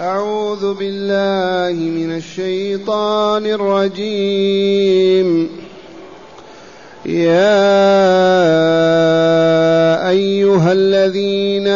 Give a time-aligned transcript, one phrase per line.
[0.00, 5.28] أعوذ بالله من الشيطان الرجيم.
[7.06, 7.68] يا
[10.08, 11.68] أيها الذين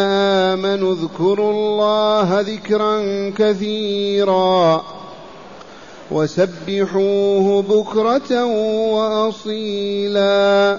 [0.52, 4.84] آمنوا اذكروا الله ذكرا كثيرا
[6.10, 8.44] وسبحوه بكرة
[8.94, 10.78] وأصيلا.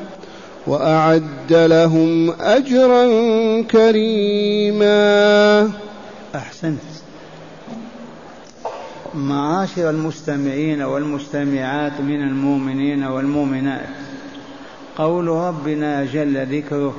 [0.67, 3.03] وأعد لهم أجرا
[3.61, 4.91] كريما.
[6.35, 6.79] أحسنت.
[9.13, 13.89] معاشر المستمعين والمستمعات من المؤمنين والمؤمنات
[14.97, 16.95] قول ربنا جل ذكره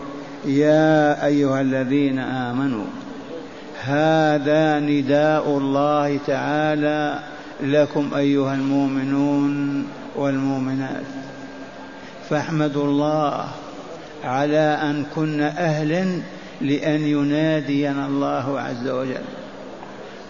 [0.47, 2.85] يا أيها الذين آمنوا
[3.85, 7.19] هذا نداء الله تعالى
[7.61, 9.87] لكم أيها المؤمنون
[10.17, 11.07] والمؤمنات.
[12.31, 13.49] فاحمدوا الله
[14.25, 16.05] على أن كن أهلا
[16.61, 19.25] لأن ينادينا الله عز وجل.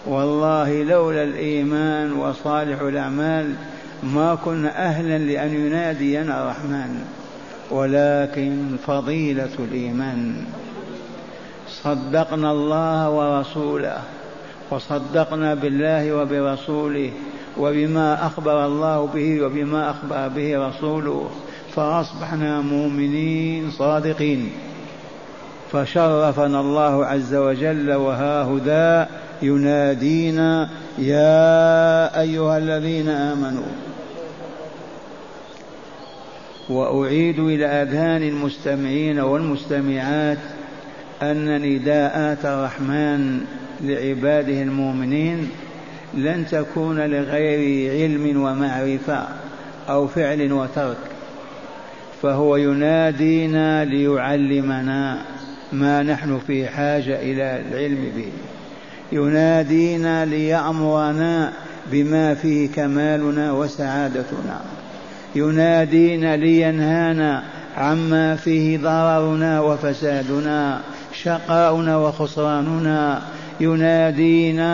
[0.05, 3.53] والله لولا الإيمان وصالح الأعمال
[4.03, 7.05] ما كنا أهلا لأن ينادينا الرحمن
[7.71, 10.45] ولكن فضيلة الإيمان.
[11.67, 13.97] صدقنا الله ورسوله
[14.71, 17.11] وصدقنا بالله وبرسوله
[17.57, 21.29] وبما أخبر الله به وبما أخبر به رسوله.
[21.75, 24.49] فأصبحنا مؤمنين صادقين.
[25.71, 28.43] فشرفنا الله عز وجل وها
[29.41, 33.71] ينادينا يا أيها الذين آمنوا.
[36.69, 40.37] وأعيد إلى أذهان المستمعين والمستمعات
[41.21, 43.41] أن نداءات الرحمن
[43.81, 45.49] لعباده المؤمنين
[46.13, 49.27] لن تكون لغير علم ومعرفة
[49.89, 51.12] أو فعل وترك.
[52.23, 55.17] فهو ينادينا ليعلمنا
[55.73, 58.31] ما نحن في حاجة إلى العلم به.
[59.11, 61.53] ينادينا ليأمرنا
[61.91, 64.61] بما فيه كمالنا وسعادتنا.
[65.35, 67.43] ينادينا لينهانا
[67.77, 70.81] عما فيه ضررنا وفسادنا
[71.23, 73.21] شقاؤنا وخسراننا.
[73.59, 74.71] ينادينا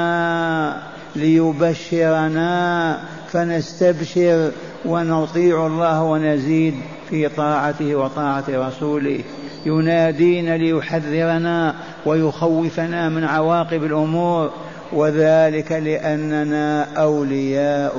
[1.16, 2.98] ليبشرنا
[3.31, 4.52] فنستبشر
[4.86, 6.76] ونطيع الله ونزيد
[7.09, 9.20] في طاعته وطاعة رسوله
[9.66, 11.75] ينادينا ليحذرنا
[12.06, 14.52] ويخوفنا من عواقب الأمور
[14.94, 17.96] وذلك لأننا أولياء.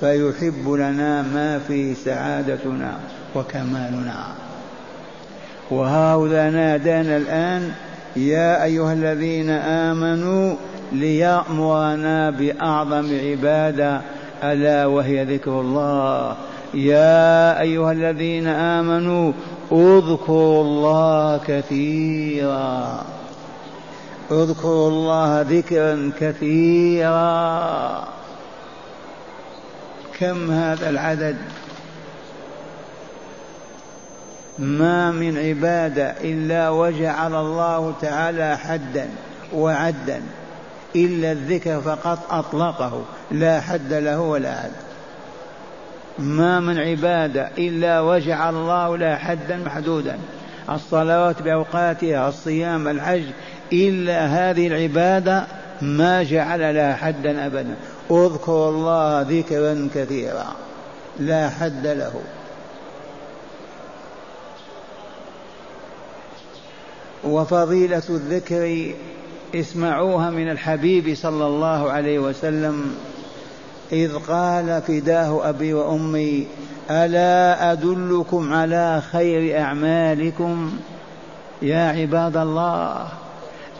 [0.00, 2.92] فيحب لنا ما في سعادتنا
[3.34, 4.24] وكمالنا.
[5.70, 7.72] وهؤلاء نادانا الآن
[8.16, 10.54] يا أيها الذين آمنوا
[10.92, 14.00] ليأمرنا بأعظم عبادة
[14.42, 16.36] ألا وهي ذكر الله.
[16.74, 19.32] يا أيها الذين آمنوا
[19.72, 23.04] اذكروا الله كثيرا.
[24.30, 28.04] اذكروا الله ذكرا كثيرا.
[30.18, 31.36] كم هذا العدد؟
[34.58, 39.08] ما من عبادة إلا وجعل الله تعالى حدا
[39.54, 40.22] وعدا.
[40.96, 43.02] إلا الذكر فقط أطلقه.
[43.30, 44.83] لا حد له ولا عد
[46.18, 50.18] ما من عبادة إلا وجعل الله لها حدا محدودا.
[50.70, 53.24] الصلوات بأوقاتها الصيام الحج
[53.72, 55.46] إلا هذه العبادة
[55.82, 57.74] ما جعل لها حدا أبدا.
[58.10, 60.56] اذكروا الله ذكرا كثيرا.
[61.20, 62.22] لا حد له.
[67.24, 68.94] وفضيلة الذكر
[69.54, 72.96] اسمعوها من الحبيب صلى الله عليه وسلم.
[73.92, 76.46] إذ قال فداه أبي وأمي
[76.90, 80.72] ألا أدلكم على خير أعمالكم؟
[81.62, 83.06] يا عباد الله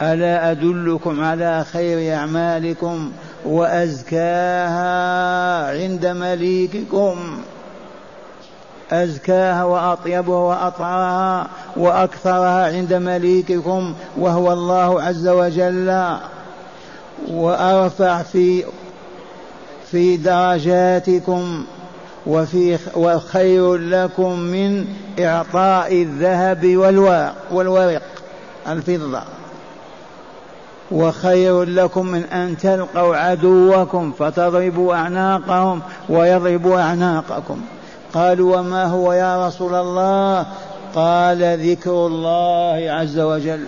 [0.02, 3.12] ألا أدلكم على خير أعمالكم
[3.44, 4.82] وأزكاها
[5.82, 7.40] عند مليككم؟
[8.92, 11.46] أزكاها وأطيبها وأطهرها
[11.76, 16.16] وأكثرها عند مليككم وهو الله عز وجل.
[17.30, 18.64] وأرفع في
[19.94, 21.64] في درجاتكم
[22.26, 24.86] وفي وخير لكم من
[25.18, 26.76] إعطاء الذهب
[27.52, 28.02] والورق
[28.68, 29.22] الفضة.
[30.90, 37.60] وخير لكم من أن تلقوا عدوكم فتضربوا أعناقهم ويضربوا أعناقكم.
[38.14, 40.46] قالوا وما هو يا رسول الله؟
[40.94, 43.64] قال ذكر الله عز وجل.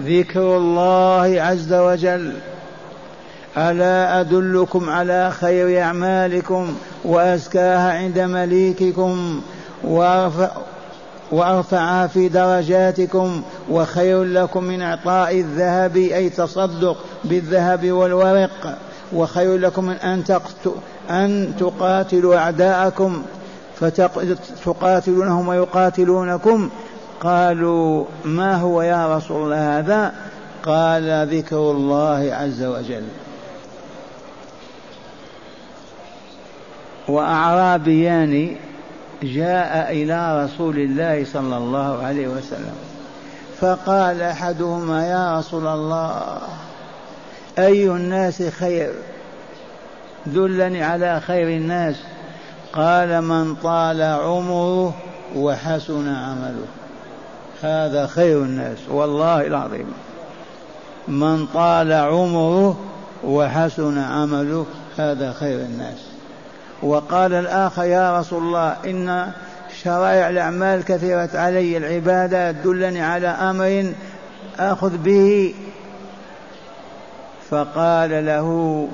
[0.00, 2.32] ذكر الله عز وجل.
[3.58, 6.74] ألا أدلكم على خير أعمالكم
[7.04, 9.40] وأزكاها عند مليككم
[9.84, 10.50] وأرفع
[11.32, 18.78] وارفعها في درجاتكم وخير لكم من إعطاء الذهب أي تصدق بالذهب والورق.
[19.12, 20.40] وخير لكم من أن
[21.10, 23.22] أن تقاتلوا أعداءكم
[24.64, 26.70] فتقاتلونهم ويقاتلونكم.
[27.20, 30.12] قالوا ما هو يا رسول الله هذا؟
[30.66, 33.04] قال ذكر الله عز وجل.
[37.08, 38.56] وأعرابيان
[39.22, 42.74] جاء إلى رسول الله صلى الله عليه وسلم.
[43.60, 46.38] فقال أحدهما يا رسول الله
[47.58, 48.92] أي الناس خير؟
[50.26, 51.96] دلني على خير الناس.
[52.72, 54.94] قال من طال عمره
[55.36, 56.66] وحسن عمله.
[57.62, 59.92] هذا خير الناس والله العظيم.
[61.08, 62.78] من طال عمره
[63.24, 64.66] وحسن عمله
[64.98, 66.15] هذا خير الناس.
[66.82, 69.32] وقال الآخر يا رسول الله إن
[69.82, 73.92] شرائع الأعمال كثرت علي العبادة دلني على أمر
[74.58, 75.54] آخذ به.
[77.50, 78.88] فقال له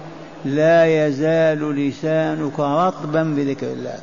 [0.44, 3.99] لا يزال لسانك رطبا بذكر الله.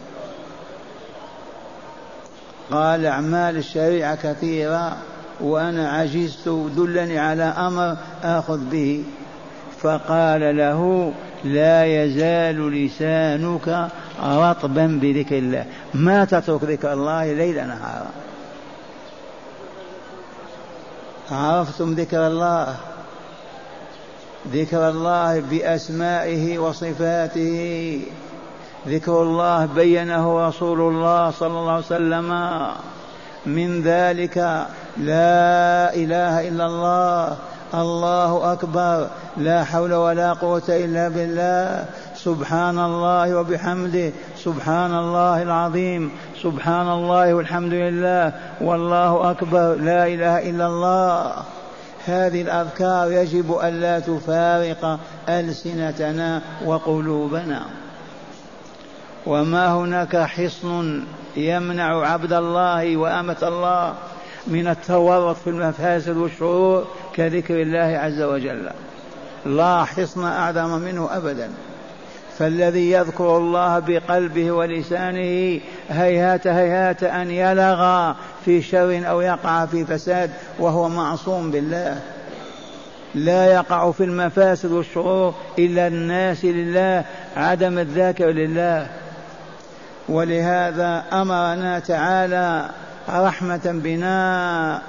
[2.72, 4.98] قال أعمال الشريعة كثيرة
[5.40, 9.04] وأنا عجزت دلني على أمر آخذ به.
[9.82, 13.90] فقال له لا يزال لسانك
[14.24, 15.66] رطبا بذكر الله.
[15.94, 18.12] ما تترك ذكر الله ليل نهارا.
[21.32, 22.76] عرفتم ذكر الله؟
[24.54, 28.02] ذكر الله بأسمائه وصفاته.
[28.88, 32.30] ذكر الله بينه رسول الله صلى الله عليه وسلم.
[33.46, 34.38] من ذلك
[34.98, 37.38] لا إله إلا الله.
[37.74, 39.08] الله أكبر.
[39.38, 41.86] لا حول ولا قوة إلا بالله.
[42.16, 44.12] سبحان الله وبحمده.
[44.44, 46.12] سبحان الله العظيم.
[46.44, 48.34] سبحان الله والحمد لله.
[48.62, 49.76] والله أكبر.
[49.76, 51.34] لا إله إلا الله.
[52.06, 55.00] هذه الأذكار يجب الا تفارق
[55.30, 57.62] ألسنتنا وقلوبنا.
[59.26, 61.04] وما هناك حصن
[61.38, 63.94] يمنع عبد الله وأمة الله.
[64.48, 68.70] من التورط في المفاسد والشرور كذكر الله عز وجل.
[69.46, 71.50] لا حصن أعظم منه أبدا.
[72.38, 78.16] فالذي يذكر الله بقلبه ولسانه هيهات هيهات أن يلغى
[78.46, 82.02] في شر أو يقع في فساد وهو معصوم بالله.
[83.16, 87.06] لا يقع في المفاسد والشرور إلا الناس لله
[87.38, 88.88] عدم الذاكر لله.
[90.10, 92.70] ولهذا أمرنا تعالى
[93.16, 94.82] رحمة بنا.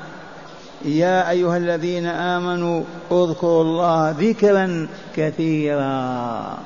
[0.84, 2.82] يا أيها الذين آمنوا
[3.12, 6.58] اذكروا الله ذكرا كثيرا.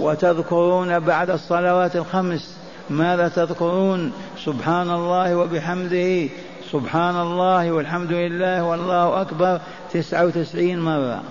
[0.00, 2.56] وتذكرون بعد الصلوات الخمس.
[2.90, 4.12] ماذا تذكرون؟
[4.44, 6.28] سبحان الله وبحمده.
[6.72, 9.60] سبحان الله والحمد لله والله أكبر.
[9.92, 11.22] تسعة وتسعين مرة.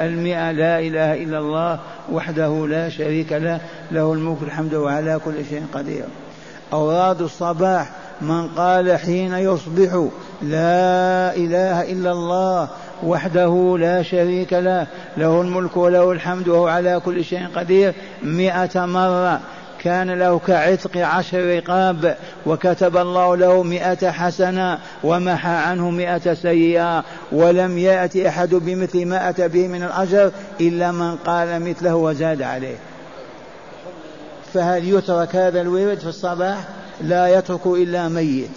[0.00, 1.78] المئة لا إله إلا الله
[2.12, 3.60] وحده لا شريك له.
[3.92, 6.04] له الملك الحمد وعلى كل شيء قدير.
[6.72, 10.08] أوراد الصباح من قال حين يصبح
[10.42, 12.68] لا إله إلا الله
[13.02, 19.40] وحده لا شريك له له الملك وله الحمد وهو على كل شيء قدير مئة مرة
[19.84, 22.16] كان له كعتق عشر رقاب
[22.46, 29.48] وكتب الله له مئة حسنة ومحى عنه مئة سيئة ولم يأتي أحد بمثل ما أتى
[29.48, 30.30] به من الأجر
[30.60, 32.76] إلا من قال مثله وزاد عليه.
[34.54, 36.58] فهل يترك هذا الورد في الصباح؟
[37.00, 38.50] لا يترك إلا ميت.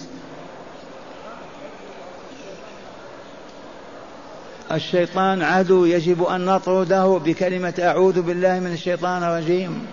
[4.72, 9.86] الشيطان عدو يجب أن نطرده بكلمة أعوذ بالله من الشيطان الرجيم.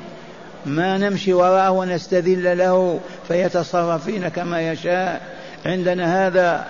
[0.67, 5.37] ما نمشي وراءه ونستذل له فيتصرف فينا كما يشاء.
[5.67, 6.67] عندنا هذا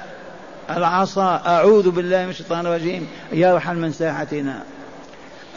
[0.70, 3.08] العصا أعوذ بالله من الشيطان الرجيم.
[3.32, 4.62] يرحل من ساحتنا.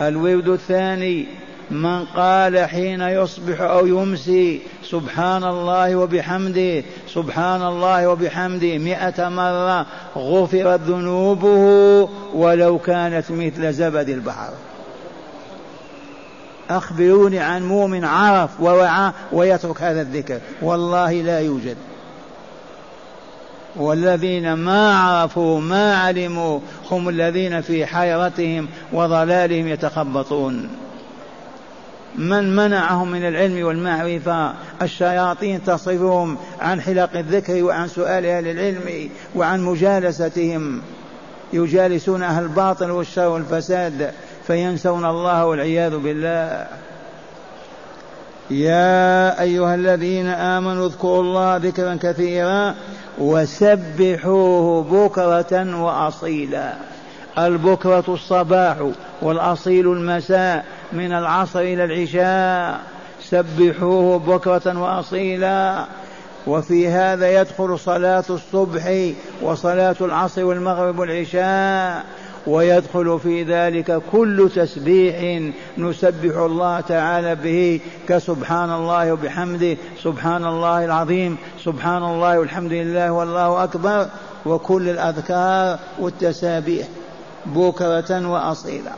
[0.02, 1.28] الورد الثاني
[1.72, 6.84] من قال حين يصبح أو يمسي سبحان الله وبحمده
[7.14, 9.86] سبحان الله وبحمده مئة مرة
[10.18, 14.50] غفرت ذنوبه ولو كانت مثل زبد البحر.
[16.70, 20.40] أخبروني عن مؤمن عرف ووعى ويترك هذا الذكر.
[20.62, 21.78] والله لا يوجد.
[23.76, 26.60] والذين ما عرفوا ما علموا
[26.92, 30.70] هم الذين في حيرتهم وضلالهم يتخبطون.
[32.16, 39.62] من منعهم من العلم والمعرفة الشياطين تصرفهم عن حلق الذكر وعن سؤال أهل العلم وعن
[39.62, 40.82] مجالستهم.
[41.54, 44.12] يجالسون أهل الباطل والشر والفساد
[44.48, 46.68] فينسون الله والعياذ بالله.
[48.50, 52.76] يا أيها الذين آمنوا اذكروا الله ذكرا كثيرا
[53.18, 56.74] وسبحوه بكرة وأصيلا.
[57.40, 58.76] البكرة الصباح
[59.22, 62.80] والأصيل المساء من العصر إلى العشاء.
[63.22, 65.86] سبحوه بكرة وأصيلا.
[66.48, 72.04] وفي هذا يدخل صلاة الصبح وصلاة العصر والمغرب والعشاء.
[72.48, 75.42] ويدخل في ذلك كل تسبيح
[75.78, 77.80] نسبح الله تعالى به
[78.10, 79.78] كسبحان الله وبحمده.
[80.04, 81.38] سبحان الله العظيم.
[81.64, 84.08] سبحان الله والحمد لله والله أكبر.
[84.46, 86.88] وكل الأذكار والتسابيح.
[87.56, 88.92] بكرة وأصيلا.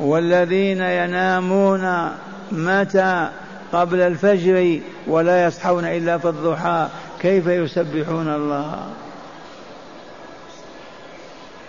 [0.00, 2.10] والذين ينامون
[2.52, 3.28] متى؟
[3.72, 6.88] قبل الفجر ولا يصحون إلا في الضحى.
[7.20, 8.86] كيف يسبحون الله؟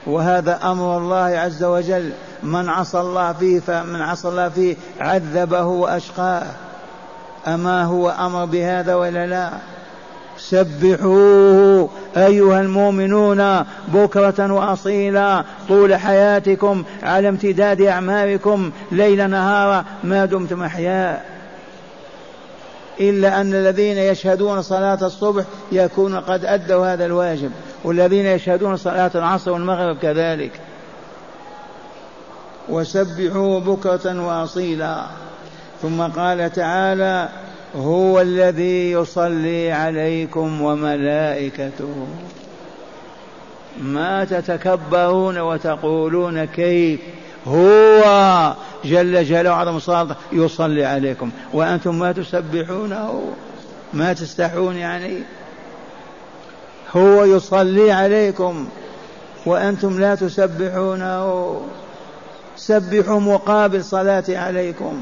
[0.08, 2.12] وهذا أمر الله عز وجل.
[2.44, 6.44] من عصى الله فيه فمن عصى الله فيه عذبه وأشقاه.
[7.48, 9.50] أما هو أمر بهذا ولا لا؟
[10.38, 21.38] سبحوه أيها المؤمنون بكرة وأصيلا طول حياتكم على امتداد أعماركم ليل نهارا ما دمتم أحياء.
[23.00, 27.52] إلا أن الذين يشهدون صلاة الصبح يكون قد أدوا هذا الواجب
[27.84, 30.52] والذين يشهدون صلاة العصر والمغرب كذلك.
[32.70, 35.06] وسبحوا بكرة وأصيلا.
[35.82, 37.30] ثم قال تعالى
[37.76, 42.08] هو الذي يصلي عليكم وملائكته.
[43.82, 47.00] ما تتكبرون وتقولون كيف
[47.48, 48.04] هو
[48.86, 51.30] جل جلاله عظم صلاة يصلي عليكم.
[51.54, 53.34] وأنتم ما تسبحونه
[53.94, 55.24] ما تستحون يعني.
[56.96, 58.68] هو يصلي عليكم
[59.46, 61.62] وأنتم لا تسبحونه.
[62.58, 65.02] سبحوا مقابل صلاة عليكم.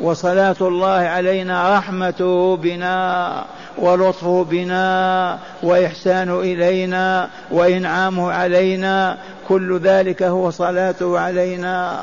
[0.00, 3.44] وصلاة الله علينا رحمته بنا
[3.78, 12.02] ولطفه بنا وإحسانه إلينا وإنعامه علينا كل ذلك هو صلاته علينا.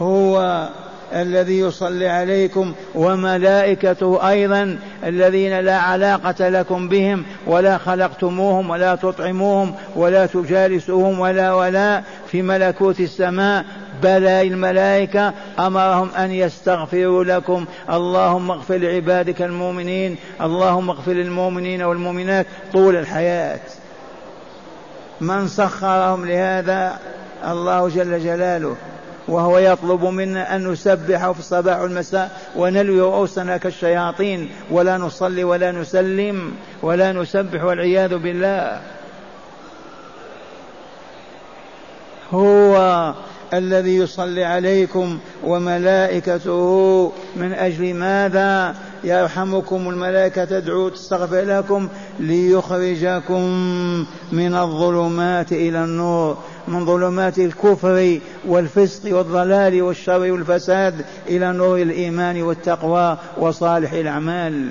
[0.00, 0.68] هو
[1.14, 10.26] الذي يصلي عليكم وملائكته أيضا الذين لا علاقة لكم بهم ولا خلقتموهم ولا تطعموهم ولا
[10.26, 13.64] تجالسوهم ولا ولا في ملكوت السماء
[14.02, 17.64] بلى الملائكة أمرهم أن يستغفروا لكم.
[17.90, 20.16] اللهم اغفر لعبادك المؤمنين.
[20.40, 23.60] اللهم اغفر للمؤمنين والمؤمنات طول الحياة.
[25.20, 26.98] من سخرهم لهذا؟
[27.44, 28.76] الله جل جلاله.
[29.28, 34.50] وهو يطلب منا أن نسبحه في الصباح والمساء ونلوي رؤوسنا كالشياطين.
[34.70, 38.80] ولا نصلي ولا نسلم ولا نسبح والعياذ بالله.
[42.32, 43.14] هو
[43.54, 48.74] الذي يصلي عليكم وملائكته من أجل ماذا؟
[49.04, 51.88] يرحمكم الملائكة تدعو تستغفر لكم
[52.20, 53.42] ليخرجكم
[54.32, 56.38] من الظلمات إلى النور
[56.68, 64.70] من ظلمات الكفر والفسق والضلال والشر والفساد إلى نور الإيمان والتقوى وصالح الأعمال.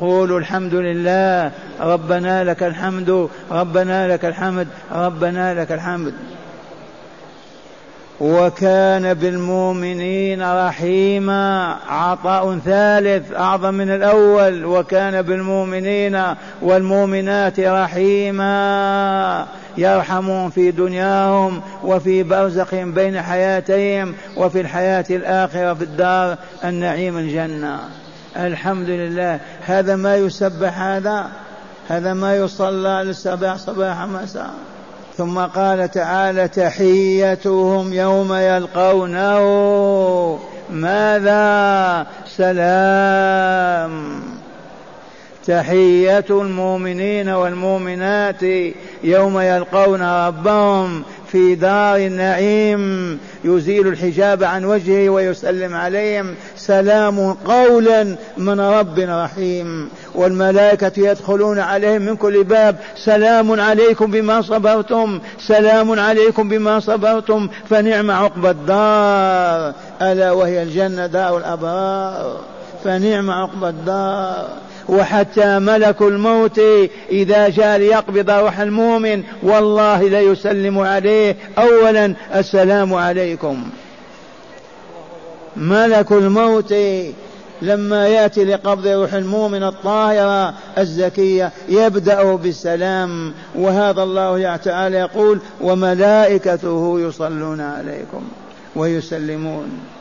[0.00, 6.14] قولوا الحمد لله ربنا لك الحمد ربنا لك الحمد ربنا لك الحمد.
[8.20, 11.76] وكان بالمؤمنين رحيما.
[11.88, 14.64] عطاء ثالث أعظم من الأول.
[14.64, 16.22] وكان بالمؤمنين
[16.62, 19.46] والمؤمنات رحيما.
[19.78, 27.78] يرحمهم في دنياهم وفي برزخهم بين حياتهم وفي الحياة الآخرة في الدار النعيم الجنة.
[28.36, 29.40] الحمد لله.
[29.66, 31.26] هذا ما يسبح هذا؟
[31.88, 34.50] هذا ما يصلى للصباح صباح مساء.
[35.18, 39.40] ثم قال تعالى تحيتهم يوم يلقونه.
[40.70, 42.06] ماذا؟
[42.36, 44.22] سلام.
[45.46, 48.42] تحية المؤمنين والمؤمنات
[49.04, 51.02] يوم يلقون ربهم
[51.32, 56.34] في دار النعيم يزيل الحجاب عن وجهه ويسلم عليهم.
[56.56, 59.88] سلام قولا من رب رحيم.
[60.14, 62.76] والملائكة يدخلون عليهم من كل باب.
[62.96, 65.20] سلام عليكم بما صبرتم.
[65.38, 67.48] سلام عليكم بما صبرتم.
[67.70, 69.74] فنعم عقب الدار.
[70.02, 72.40] ألا وهي الجنة دار الأبرار.
[72.84, 74.48] فنعم عقب الدار.
[74.88, 76.60] وحتى ملك الموت
[77.10, 81.36] إذا جاء ليقبض روح المؤمن والله لا يسلم عليه.
[81.58, 83.70] أولا السلام عليكم.
[85.56, 86.74] ملك الموت
[87.62, 93.34] لما يأتي لقبض روح المؤمن الطاهرة الزكية يبدأ بالسلام.
[93.54, 98.22] وهذا الله تعالى يقول وملائكته يصلون عليكم
[98.76, 99.95] ويسلمون.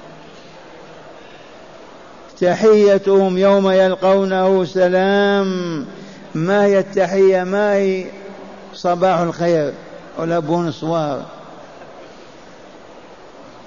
[2.41, 5.85] تحيتهم يوم يلقونه سلام.
[6.35, 8.05] ما هي التحية؟ ما هي
[8.73, 9.73] صباح الخير؟
[10.17, 11.25] ولا بونسوار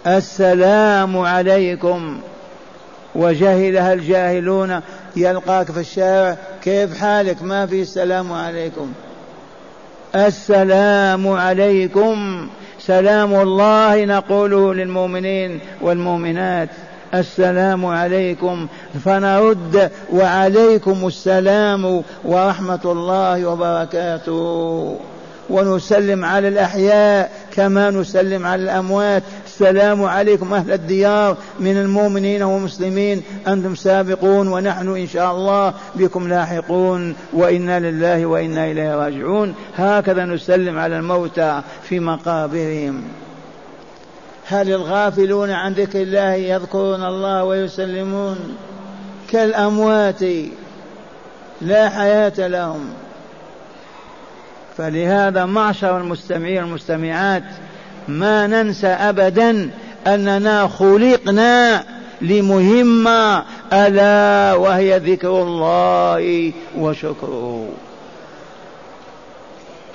[0.06, 2.20] السلام عليكم.
[3.14, 4.80] وجهلها الجاهلون.
[5.16, 6.36] يلقاك في الشارع.
[6.62, 8.92] كيف حالك؟ ما في السلام عليكم.
[10.14, 12.48] السلام عليكم.
[12.80, 16.68] سلام الله نقوله للمؤمنين والمؤمنات.
[17.14, 18.66] السلام عليكم
[19.04, 24.96] فنرد وعليكم السلام ورحمة الله وبركاته.
[25.50, 29.22] ونسلم على الأحياء كما نسلم على الأموات.
[29.46, 33.22] السلام عليكم أهل الديار من المؤمنين والمسلمين.
[33.48, 37.14] أنتم سابقون ونحن إن شاء الله بكم لاحقون.
[37.32, 39.54] وإنا لله وإنا إليه راجعون.
[39.76, 43.02] هكذا نسلم على الموتى في مقابرهم.
[44.48, 48.56] هل الغافلون عن ذكر الله يذكرون الله ويسلمون
[49.30, 50.22] كالأموات
[51.60, 52.88] لا حياة لهم
[54.76, 57.42] فلهذا معشر المستمعين والمستمعات
[58.08, 59.70] ما ننسى ابدا
[60.06, 61.84] أننا خلقنا
[62.20, 67.68] لمهمة ألا وهي ذكر الله وشكره.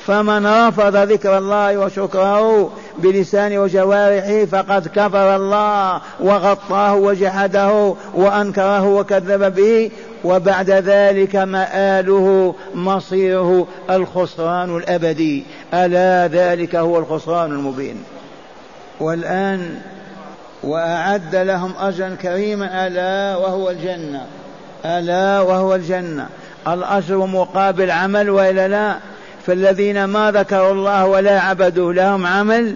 [0.08, 9.92] فمن رفض ذكر الله وشكره بلسانه وجوارحه فقد كفر الله وغطاه وجحده وأنكره وكذب به
[10.24, 15.44] وبعد ذلك مآله مصيره الخسران الأبدي.
[15.74, 18.04] ألا ذلك هو الخسران المبين.
[19.00, 19.82] والآن
[20.64, 22.88] وأعد لهم أجرا كريما.
[22.88, 24.26] ألا وهو الجنة.
[24.86, 26.28] ألا وهو الجنة.
[26.68, 28.96] الأجر مقابل عمل وإلا لا؟
[29.46, 32.76] فالذين ما ذكروا الله ولا عبدوا لهم عمل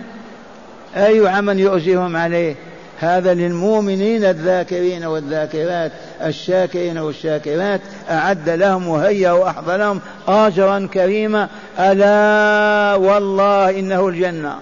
[0.95, 2.56] أي عمل يؤجرهم عليه؟
[2.99, 5.91] هذا للمؤمنين الذاكرين والذاكرات
[6.25, 11.47] الشاكرين والشاكرات أعد لهم وهيأ وأحضر لهم أجرا كريما.
[11.80, 14.56] ألا والله إنه الجنة.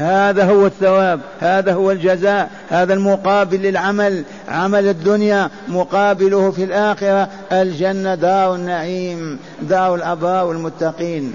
[0.00, 7.28] هذا هو الثواب هذا هو الجزاء هذا المقابل للعمل عمل الدنيا مقابله في الآخرة.
[7.52, 11.32] الجنة دار النعيم دار الأبرار والمتقين.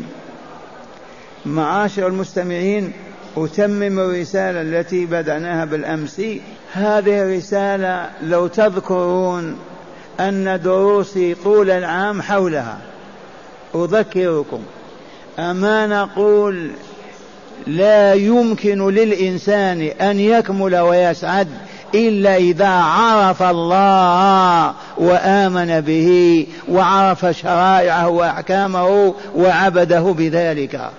[1.45, 2.93] معاشر المستمعين
[3.37, 6.21] أتمم الرسالة التي بدأناها بالأمس.
[6.73, 9.57] هذه الرسالة لو تذكرون
[10.19, 12.77] أن دروسي طول العام حولها.
[13.75, 14.59] أذكركم.
[15.39, 16.69] أما نقول
[17.67, 21.47] لا يمكن للإنسان أن يكمل ويسعد
[21.95, 30.89] إلا إذا عرف الله وآمن به وعرف شرائعه وأحكامه وعبده بذلك.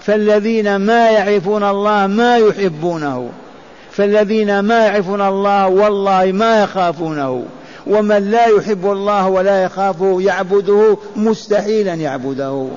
[0.00, 3.30] فالذين ما يعرفون الله ما يحبونه.
[3.92, 7.44] فالذين ما يعرفون الله والله ما يخافونه.
[7.86, 12.68] ومن لا يحب الله ولا يخافه يعبده مستحيلا يعبده.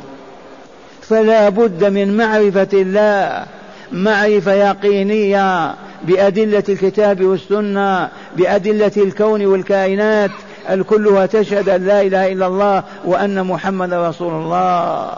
[1.10, 3.46] فلا بد من معرفة الله.
[3.91, 10.32] معرفة يقينية بأدلة الكتاب والسنة بأدلة الكون والكائنات.
[10.70, 15.12] الكلها تشهد أن لا إله إلا الله وأن محمد رسول الله.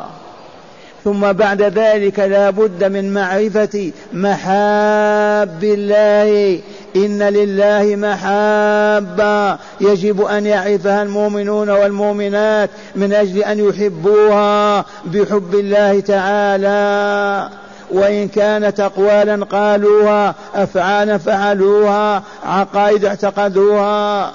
[1.08, 6.60] ثم بعد ذلك لا بد من معرفة محاب الله.
[6.96, 17.50] إن لله محابة يجب أن يعرفها المؤمنون والمؤمنات من أجل أن يحبوها بحب الله تعالى.
[17.92, 24.32] وإن كانت أقوالا قالوها أفعالا فعلوها عقائد اعتقدوها.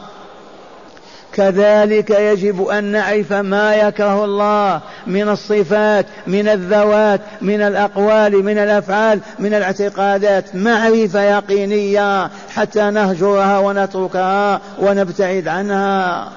[1.35, 9.21] كذلك يجب أن نعرف ما يكره الله من الصفات من الذوات من الأقوال من الأفعال
[9.39, 10.55] من الاعتقادات.
[10.55, 16.29] معرفة يقينية حتى نهجرها ونتركها ونبتعد عنها.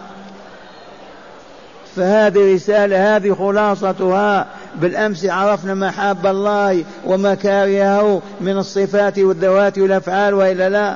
[1.96, 4.48] فهذه رسالة هذه خلاصتها.
[4.76, 10.96] بالأمس عرفنا محاب الله ومكارهه من الصفات والذوات والأفعال وإلا لا.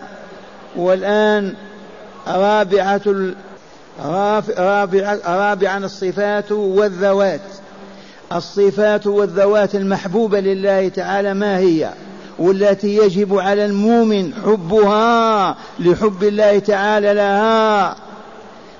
[0.75, 1.53] والآن
[2.27, 3.01] رابعة
[4.05, 7.41] رابعا, الصفات والذوات.
[8.33, 11.89] الصفات والذوات المحبوبة لله تعالى ما هي؟
[12.39, 17.95] والتي يجب على المؤمن حبها لحب الله تعالى لها.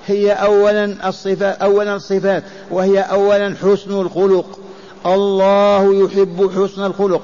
[0.06, 4.58] هي أولا الصفات أولا الصفات وهي أولا حسن الخلق.
[5.06, 7.22] الله يحب حسن الخلق.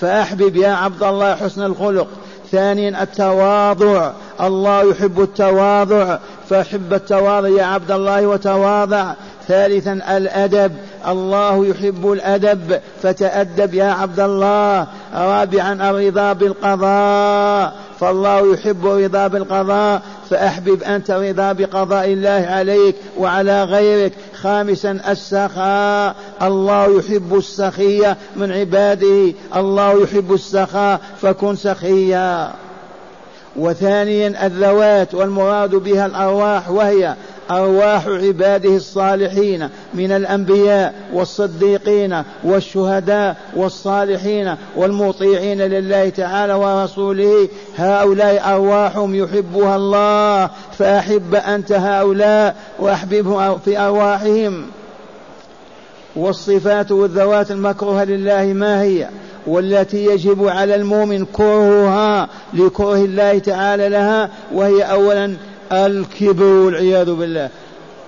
[0.00, 2.08] فأحبب يا عبد الله حسن الخلق.
[2.52, 4.10] ثانيا التواضع.
[4.40, 6.18] الله يحب التواضع.
[6.50, 9.12] فاحب التواضع يا عبد الله وتواضع.
[9.48, 10.76] ثالثا الأدب.
[11.08, 12.80] الله يحب الأدب.
[13.02, 14.86] فتأدب يا عبد الله.
[15.14, 17.74] رابعا الرضا بالقضاء.
[18.00, 20.02] فالله يحب الرضا بالقضاء.
[20.30, 24.12] فأحبب انت رضا بقضاء الله عليك وعلى غيرك.
[24.34, 26.16] خامسا السخاء.
[26.42, 29.32] الله يحب السخية من عباده.
[29.56, 32.52] الله يحب السخاء فكن سخيا.
[33.56, 37.14] وثانيا الذوات والمراد بها الأرواح وهي
[37.50, 47.48] أرواح عباده الصالحين من الأنبياء والصديقين والشهداء والصالحين والمطيعين لله تعالى ورسوله.
[47.76, 54.66] هؤلاء أرواحهم يحبها الله فأحب أنت هؤلاء واحببهم في أرواحهم.
[56.16, 59.08] والصفات والذوات المكروهة لله ما هي؟
[59.46, 65.36] والتي يجب على المؤمن كرهها لكره الله تعالى لها وهي اولا
[65.72, 67.50] الكبر والعياذ بالله.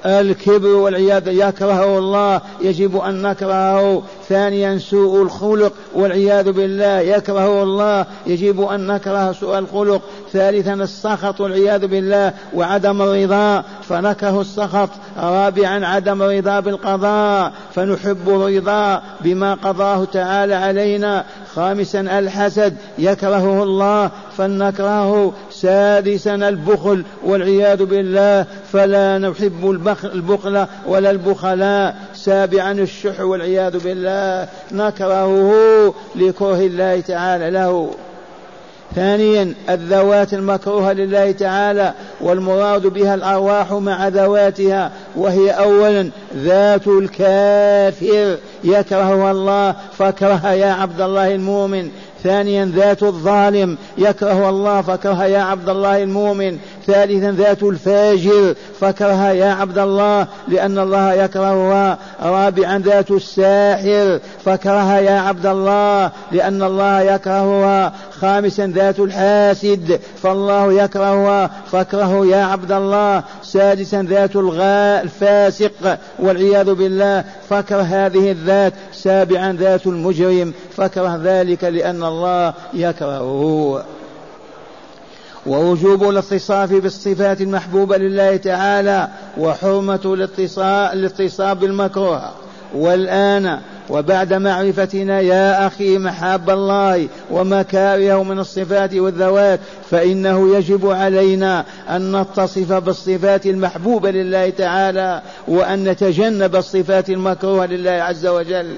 [0.07, 4.03] الكبر والعياذ يكرهه الله يجب أن نكرهه.
[4.29, 10.03] ثانيا سوء الخلق والعياذ بالله يكرهه الله يجب أن نكره سوء الخلق.
[10.33, 19.55] ثالثا السخط والعياذ بالله وعدم الرضا فنكره السخط رابعا عدم الرضا بالقضاء فنحب الرضا بما
[19.55, 21.25] قضاه تعالى علينا.
[21.55, 25.33] خامسا الحسد يكرهه الله فلنكرهه.
[25.51, 29.71] سادسا البخل والعياذ بالله فلا نحب
[30.15, 31.97] البخل ولا البخلاء.
[32.29, 37.91] سابعا الشح والعياذ بالله نكرهه لكره الله تعالى له.
[38.95, 49.31] ثانيا الذوات المكروهة لله تعالى والمراد بها الأرواح مع ذواتها وهي أولا ذات الكافر يكرهها
[49.31, 51.91] الله فاكرهها يا عبد الله المؤمن.
[52.25, 56.59] ثانيا ذات الظالم يكره الله فكره يا عبد الله المؤمن.
[56.89, 58.55] ثالثا ذات الفاجر.
[58.81, 61.99] فكرها يا عبد الله لأن الله يكرهها.
[62.23, 64.21] رابعا ذات الساحر.
[64.45, 67.93] فكرها يا عبد الله لأن الله يكرهها.
[68.21, 70.01] خامسا ذات الحاسد.
[70.23, 71.51] فالله يكرهها.
[71.73, 75.99] فاكرهه يا عبد الله سادسا ذات الغاء الفاسق.
[76.19, 77.25] والعياذ بالله.
[77.51, 78.73] فكره هذه الذات.
[78.93, 80.53] سابعا ذات المجرم.
[80.77, 83.98] فكره ذلك لأن الله يكرهه.
[85.49, 89.09] ووجوب الاتصاف بالصفات المحبوبة لله تعالى
[89.39, 90.01] وحرمة
[90.93, 92.23] الاتصاب بالمكروه.
[92.75, 93.59] والآن
[93.91, 102.73] وبعد معرفتنا يا أخي محاب الله ومكارهه من الصفات والذوات فإنه يجب علينا أن نتصف
[102.73, 108.77] بالصفات المحبوبة لله تعالى وأن نتجنب الصفات المكروهة لله عز وجل.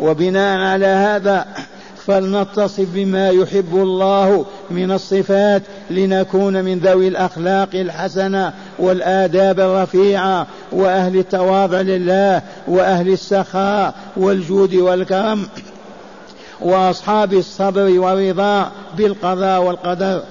[0.00, 1.46] وبناء على هذا
[2.06, 11.80] فلنتصف بما يحب الله من الصفات لنكون من ذوي الأخلاق الحسنة والآداب الرفيعة وأهل التواضع
[11.80, 15.48] لله وأهل السخاء والجود والكرم
[16.60, 20.22] وأصحاب الصبر والرضا بالقضاء والقدر.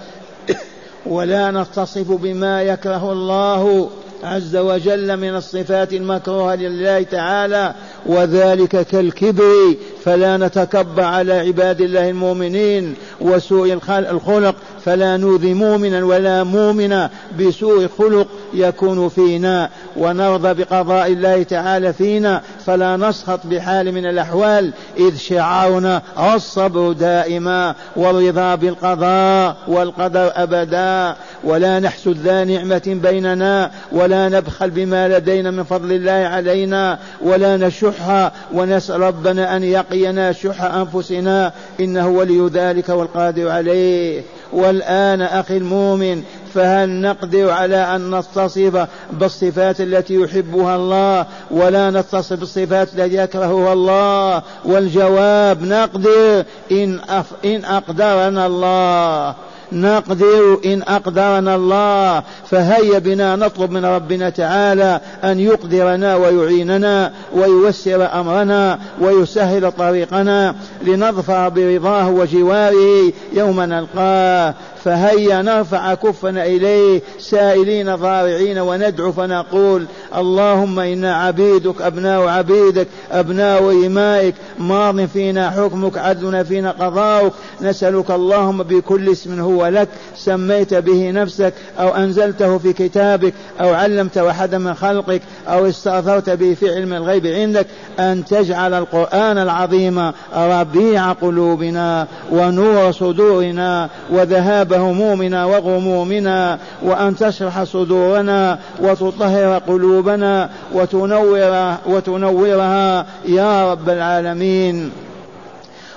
[1.05, 3.89] ولا نتصف بما يكره الله
[4.23, 7.73] عز وجل من الصفات المكروهة لله تعالى
[8.05, 9.75] وذلك كالكبر
[10.05, 18.27] فلا نتكبر على عباد الله المؤمنين وسوء الخلق فلا نؤذي مؤمنا ولا مؤمنا بسوء خلق
[18.53, 19.69] يكون فينا.
[19.97, 22.41] ونرضى بقضاء الله تعالى فينا.
[22.65, 24.71] فلا نسخط بحال من الأحوال.
[24.97, 26.01] إذ شعارنا
[26.35, 31.15] الصبر دائما والرضا بالقضاء والقدر أبدا.
[31.43, 33.71] ولا نحسد ذا نعمة بيننا.
[33.91, 36.99] ولا نبخل بما لدينا من فضل الله علينا.
[37.21, 38.31] ولا نشح.
[38.53, 39.63] ونسأل ربنا أن
[39.95, 44.23] يقينا شح أنفسنا إنه ولي ذلك والقادر عليه.
[44.53, 52.87] والآن أخي المؤمن فهل نقدر على أن نتصف بالصفات التي يحبها الله ولا نتصف بالصفات
[52.93, 56.43] التي يكرهها الله؟ والجواب نقدر.
[56.71, 59.35] إن, أف إن أقدرنا الله.
[59.71, 68.79] نقدر إن أقدرنا الله فهيا بنا نطلب من ربنا تعالى أن يقدرنا ويعيننا وييسر أمرنا
[69.01, 74.53] ويسهل طريقنا لنظفر برضاه وجواره يوم نلقاه.
[74.85, 84.35] فهيا نرفع كفنا إليه سائلين ضارعين وندعو فنقول اللهم إنا عبيدك أبناء عبيدك أبناء إمائك
[84.59, 91.53] ماض فينا حكمك عدلنا فينا قضاؤك نسألك اللهم بكل اسم هو لك سميت به نفسك
[91.79, 97.27] أو أنزلته في كتابك أو علمت أحدا من خلقك أو استأثرت به في علم الغيب
[97.27, 97.67] عندك
[97.99, 109.57] أن تجعل القرآن العظيم ربيع قلوبنا ونور صدورنا وذهاب همومنا وغمومنا وأن تشرح صدورنا وتطهر
[109.57, 114.91] قلوبنا وتنور وتنورها يا رب العالمين.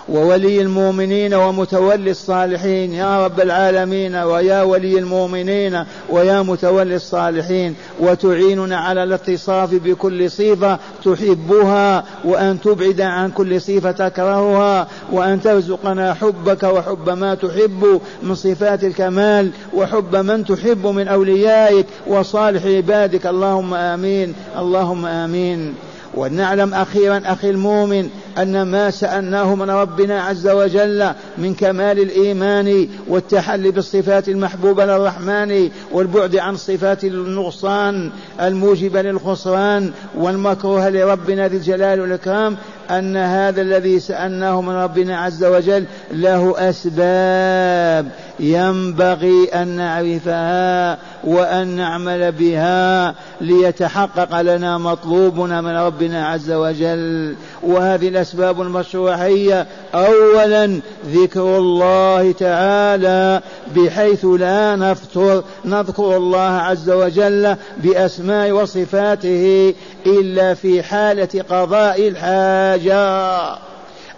[0.09, 2.95] وولي المؤمنين ومتولي الصالحين.
[2.95, 7.75] يا رب العالمين ويا ولي المؤمنين ويا متولي الصالحين.
[8.01, 16.63] وتعيننا على الاتصاف بكل صفة تحبها وأن تبعد عن كل صفة تكرهها وأن ترزقنا حبك
[16.63, 23.27] وحب ما تحب من صفات الكمال وحب من تحب من أوليائك وصالح عبادك.
[23.27, 25.75] اللهم آمين اللهم آمين.
[26.15, 33.71] ولنعلم أخيرا أخي المؤمن أن ما سألناه من ربنا عز وجل من كمال الإيمان والتحلي
[33.71, 42.57] بالصفات المحبوبة للرحمن والبعد عن صفات النقصان الموجبة للخسران والمكروه لربنا ذي الجلال والإكرام.
[42.91, 48.09] أن هذا الذي سألناه من ربنا عز وجل له أسباب
[48.41, 57.35] ينبغي أن نعرفها وأن نعمل بها ليتحقق لنا مطلوبنا من ربنا عز وجل.
[57.63, 63.41] وهذه الأسباب المشروعة هي أولا ذكر الله تعالى
[63.77, 69.75] بحيث لا نفتر نذكر الله عز وجل بأسماء وصفاته
[70.07, 72.99] إلا في حالة قضاء الحاجة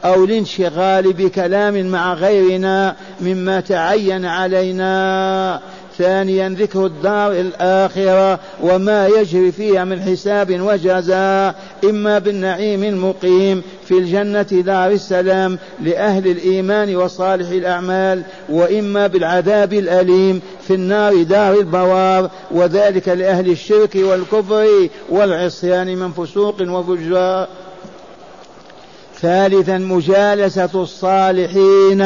[0.04, 5.60] أو الانشغال بكلام مع غيرنا مما تعين علينا.
[6.00, 14.42] ثانيا ذكر الدار الآخرة وما يجري فيها من حساب وجزاء إما بالنعيم المقيم في الجنة
[14.42, 23.50] دار السلام لأهل الإيمان وصالح الأعمال وإما بالعذاب الأليم في النار دار البوار وذلك لأهل
[23.50, 27.48] الشرك والكفر والعصيان من فسوق وفجار
[29.22, 31.98] ثالثا مجالسة الصالحين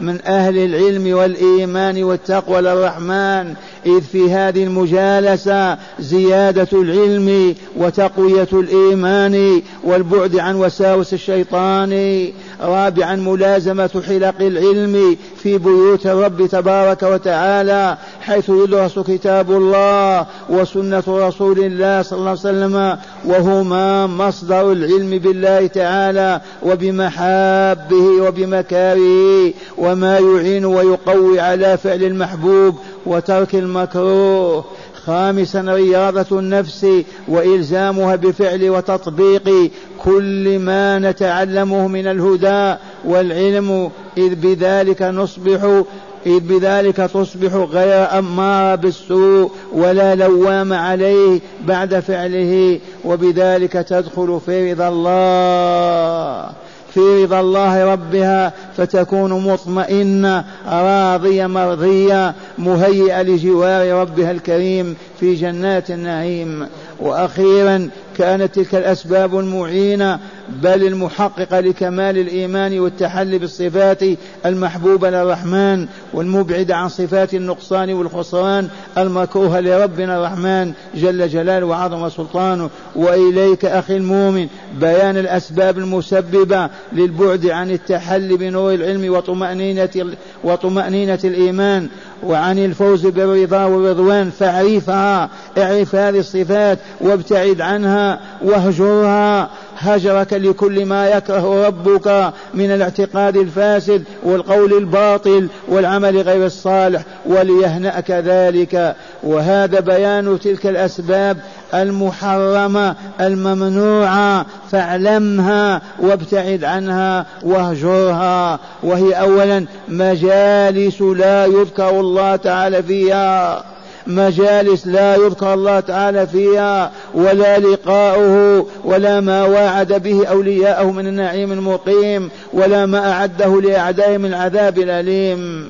[0.00, 3.54] من أهل العلم والإيمان والتقوى للرحمن
[3.86, 12.28] إذ في هذه المجالسة زيادة العلم وتقوية الإيمان والبعد عن وساوس الشيطان
[12.60, 21.58] رابعا ملازمة حلق العلم في بيوت الرب تبارك وتعالى حيث يدرس كتاب الله وسنة رسول
[21.58, 31.40] الله صلى الله عليه وسلم وهما مصدر العلم بالله تعالى وبمحابه وبمكاره وما يعين ويقوي
[31.40, 32.74] على فعل المحبوب
[33.06, 34.64] وترك المكروه.
[35.06, 36.86] خامسا رياضة النفس
[37.28, 39.70] وإلزامها بفعل وتطبيق
[40.04, 45.82] كل ما نتعلمه من الهدى والعلم إذ بذلك نصبح
[46.26, 54.88] إذ بذلك تصبح غير أمارة بالسوء ولا لوام عليه بعد فعله وبذلك تدخل في رضا
[54.88, 56.50] الله
[56.94, 66.66] في رضا الله ربها فتكون مطمئنة راضية مرضية مهيئة لجوار ربها الكريم في جنات النعيم.
[67.00, 74.02] وأخيرا كانت تلك الأسباب المعينة بل المحققة لكمال الإيمان والتحلي بالصفات
[74.46, 82.70] المحبوبة للرحمن والمبعدة عن صفات النقصان والخسران المكروهة لربنا الرحمن جل جلاله وعظم سلطانه.
[82.96, 84.46] وإليك أخي المؤمن
[84.80, 91.88] بيان الأسباب المسببة للبعد عن التحلي بنور العلم وطمأنينة وطمأنينة الإيمان.
[92.22, 99.50] وعن الفوز بالرضا والرضوان فاعرفها اعرف هذه الصفات وابتعد عنها واهجرها.
[99.76, 108.96] هجرك لكل ما يكره ربك من الاعتقاد الفاسد والقول الباطل والعمل غير الصالح وليهنأك ذلك.
[109.22, 111.36] وهذا بيان تلك الأسباب
[111.74, 118.58] المحرمة الممنوعة فاعلمها وابتعد عنها واهجرها.
[118.82, 123.64] وهي أولا مجالس لا يذكر الله تعالى فيها.
[124.06, 131.52] مجالس لا يذكر الله تعالى فيها ولا لقاؤه ولا ما وعد به أولياءه من النعيم
[131.52, 135.68] المقيم ولا ما أعده لأعدائه من العذاب الأليم.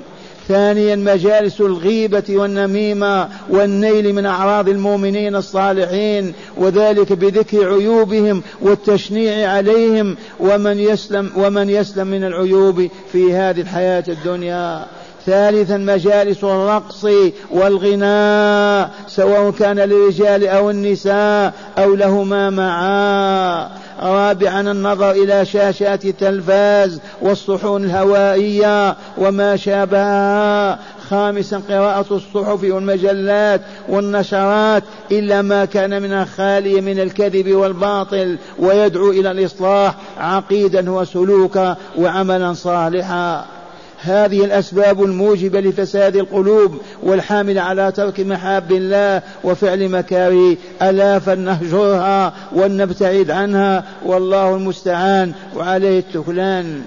[0.50, 10.78] ثانيا مجالس الغيبة والنميمة والنيل من أعراض المؤمنين الصالحين وذلك بذكر عيوبهم والتشنيع عليهم ومن
[10.78, 14.86] يسلم ومن يسلم من العيوب في هذه الحياة الدنيا.
[15.26, 17.06] ثالثا مجالس الرقص
[17.50, 23.68] والغناء سواء كان للرجال أو النساء أو لهما معا.
[24.02, 30.78] رابعا النظر إلى شاشات التلفاز والصحون الهوائية وما شابهها
[31.10, 34.82] خامسا قراءة الصحف والمجلات والنشرات
[35.12, 43.59] إلا ما كان من خالي من الكذب والباطل ويدعو إلى الإصلاح عقيدا وسلوكا وعملا صالحا.
[44.02, 53.30] هذه الأسباب الموجبة لفساد القلوب والحاملة على ترك محاب الله وفعل مكاره ألا فلنهجرها ولنبتعد
[53.30, 53.84] عنها.
[54.04, 55.32] والله المستعان.
[55.56, 56.82] وعليه التكلان.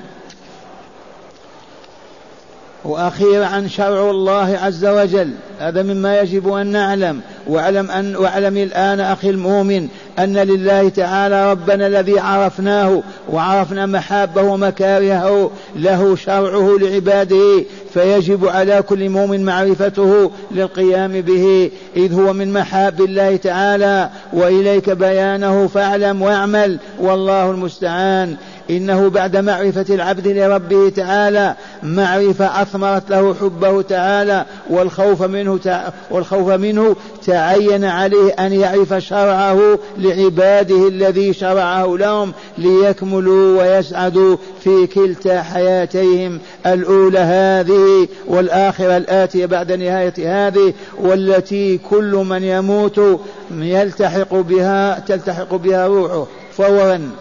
[2.86, 5.32] وأخيرا عن شرع الله عز وجل.
[5.60, 7.22] هذا مما يجب أن نعلم.
[7.48, 9.88] واعلم أن واعلم الآن أخي المؤمن
[10.20, 19.10] أن لله تعالى ربنا الذي عرفناه وعرفنا محابه ومكارهه له شرعه لعباده فيجب على كل
[19.10, 24.10] مؤمن معرفته للقيام به إذ هو من محاب الله تعالى.
[24.34, 28.36] وإليك بيانه فاعلم واعمل والله المستعان.
[28.70, 35.60] إنه بعد معرفة العبد لربه تعالى معرفة أثمرت له حبه تعالى والخوف منه
[36.12, 36.96] والخوف منه
[37.26, 47.20] تعين عليه أن يعرف شرعه لعباده الذي شرعه لهم ليكملوا ويسعدوا في كلتا حياتيهم الأولى
[47.20, 53.02] هذه والآخرة الآتية بعد نهاية هذه والتي كل من يموت
[53.52, 57.12] يلتحق بها تلتحق بها روحه فورا.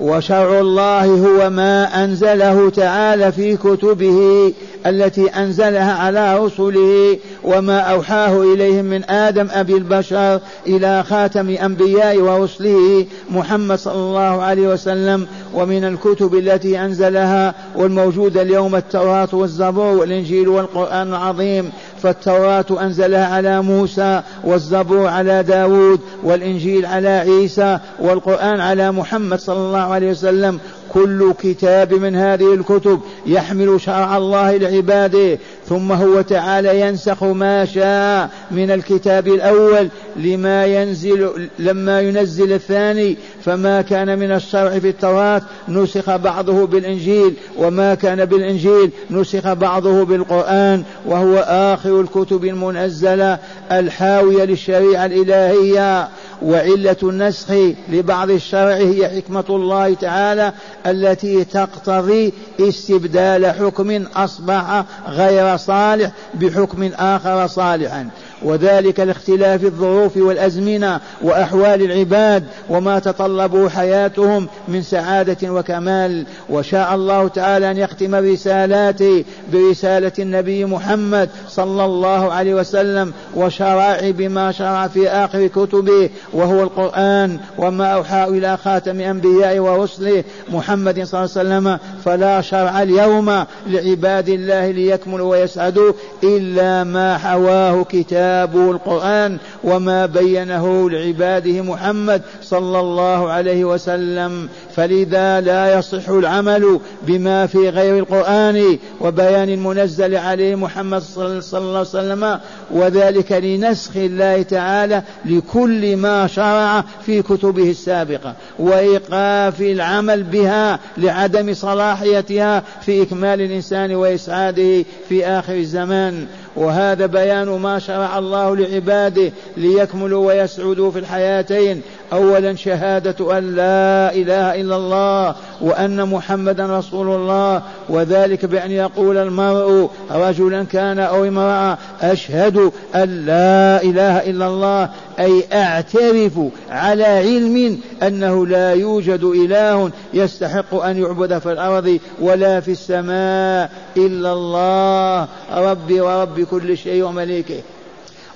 [0.00, 4.52] وشرع الله هو ما أنزله تعالى في كتبه
[4.86, 13.06] التي أنزلها على رسله وما أوحاه إليهم من آدم أبي البشر إلى خاتم انبياء ورسله
[13.30, 21.08] محمد صلى الله عليه وسلم ومن الكتب التي أنزلها والموجودة اليوم التوراة والزبور والإنجيل والقرآن
[21.08, 21.70] العظيم
[22.02, 29.78] فالتوراة أنزلها على موسى والزبور على داود والإنجيل على عيسى والقرآن على محمد صلى الله
[29.94, 30.60] عليه وسلم
[30.92, 38.30] كل كتاب من هذه الكتب يحمل شرع الله لعباده ثم هو تعالى ينسخ ما شاء
[38.50, 46.16] من الكتاب الأول لما ينزل لما ينزل الثاني فما كان من الشرع في التوراة نسخ
[46.16, 53.38] بعضه بالإنجيل وما كان بالإنجيل نسخ بعضه بالقرآن وهو آخر الكتب المنزلة
[53.72, 56.08] الحاوية للشريعة الإلهية.
[56.42, 57.50] وعلة النسخ
[57.88, 60.52] لبعض الشرع هي حكمة الله تعالى
[60.86, 68.08] التي تقتضي استبدال حكم أصبح غير صالح بحكم آخر صالحا.
[68.42, 76.26] وذلك لاختلاف الظروف والأزمنة وأحوال العباد وما تطلبه حياتهم من سعادة وكمال.
[76.50, 84.52] وشاء الله تعالى أن يختم رسالاته برسالة النبي محمد صلى الله عليه وسلم وشرائع بما
[84.52, 91.30] شرع في آخر كتبه وهو القرآن وما أوحى إلى خاتم أنبياء ورسله محمد صلى الله
[91.36, 95.92] عليه وسلم فلا شرع اليوم لعباد الله ليكملوا ويسعدوا
[96.24, 104.48] إلا ما حواه كتاب كتابه القرآن وما بينه لعباده محمد صلى الله عليه وسلم.
[104.76, 111.80] فلذا لا يصح العمل بما في غير القرآن وبيان المنزل عليه محمد صلى الله عليه
[111.80, 112.40] وسلم.
[112.70, 118.34] وذلك لنسخ الله تعالى لكل ما شرع في كتبه السابقة.
[118.58, 126.26] وإيقاف العمل بها لعدم صلاحيتها في إكمال الإنسان وإسعاده في آخر الزمان.
[126.56, 131.82] وهذا بيان ما شرع الله لعباده ليكملوا ويسعدوا في الحياتين.
[132.12, 139.90] اولا شهادة أن لا إله إلا الله وأن محمدا رسول الله وذلك بأن يقول المرء
[140.10, 146.32] رجلا كان أو امرأة أشهد أن لا إله إلا الله أي أعترف
[146.70, 154.32] على علم أنه لا يوجد إله يستحق أن يعبد في الأرض ولا في السماء إلا
[154.32, 155.28] الله.
[155.54, 157.62] ربي ورب كل شيء ومليكه.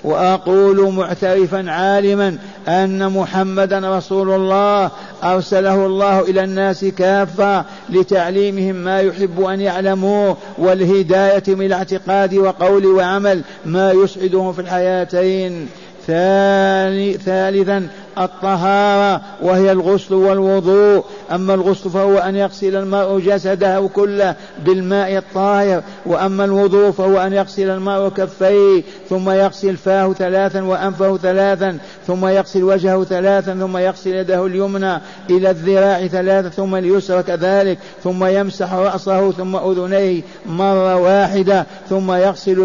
[0.05, 2.39] وأقول معترفا عالما
[2.69, 4.91] أن محمدا رسول الله
[5.25, 13.43] أرسله الله إلى الناس كافة لتعليمهم ما يحب أن يعلموه والهداية من الاعتقاد وقول وعمل
[13.67, 15.69] ما يسعدهم في الحياتين.
[16.07, 17.89] ثالثا
[18.19, 21.05] الطهارة وهي الغسل والوضوء.
[21.33, 24.35] أما الغسل فهو أن يغسل المرء جسده كله
[24.65, 31.79] بالماء الطاهر وأما الوضوء فهو أن يغسل المرء كفيه ثم يغسل فاه ثلاثا وأنفه ثلاثا
[32.07, 35.01] ثم يغسل وجهه ثلاثا ثم يغسل يده اليمنى
[35.31, 42.59] إلى الذراع ثلاثا ثم اليسرى كذلك ثم يمسح رأسه ثم أذنيه مرة واحدة ثم يغسل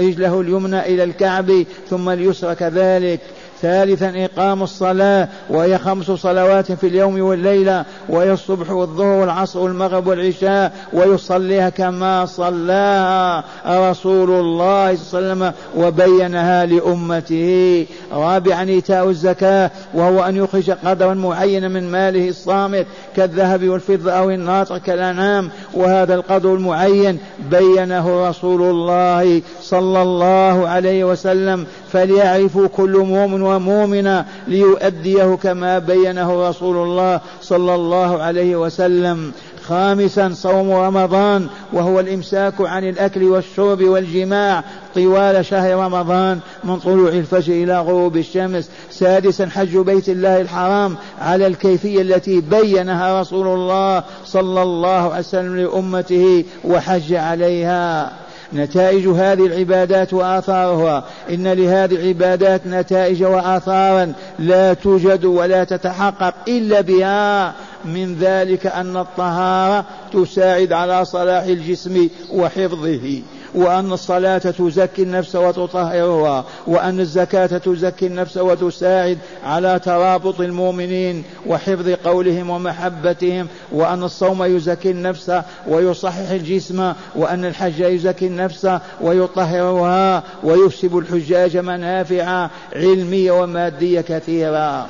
[0.00, 3.20] رجله اليمنى إلى الكعب ثم اليسرى كذلك.
[3.62, 10.72] ثالثا إقام الصلاة وهي خمس صلوات في اليوم والليلة وهي الصبح والظهر والعصر والمغرب والعشاء
[10.92, 17.86] ويصليها كما صلاها رسول الله صلى الله عليه وسلم وبينها لأمته.
[18.12, 22.86] رابعا إيتاء الزكاة وهو أن يخرج قدرا معينا من ماله الصامت
[23.16, 27.18] كالذهب والفضة أو الناطق كالأنعام وهذا القدر المعين
[27.50, 36.76] بينه رسول الله صلى الله عليه وسلم فليعرفوا كل مؤمن ومؤمنة ليؤديه كما بينه رسول
[36.76, 39.32] الله صلى الله عليه وسلم.
[39.62, 44.64] خامسا صوم رمضان وهو الإمساك عن الأكل والشرب والجماع
[44.94, 48.70] طوال شهر رمضان من طلوع الفجر إلى غروب الشمس.
[48.90, 55.56] سادسا حج بيت الله الحرام على الكيفية التي بينها رسول الله صلى الله عليه وسلم
[55.56, 58.12] لأمته وحج عليها.
[58.54, 61.04] نتائج هذه العبادات وآثارها.
[61.30, 67.54] إن لهذه العبادات نتائج وآثارا لا توجد ولا تتحقق إلا بها.
[67.84, 73.22] من ذلك أن الطهارة تساعد على صلاح الجسم وحفظه.
[73.54, 82.50] وأن الصلاة تزكي النفس وتطهرها وأن الزكاة تزكي النفس وتساعد على ترابط المؤمنين وحفظ قولهم
[82.50, 85.32] ومحبتهم وأن الصوم يزكي النفس
[85.68, 88.68] ويصحح الجسم وأن الحج يزكي النفس
[89.00, 94.86] ويطهرها ويكسب الحجاج منافع علمية ومادية كثيرة.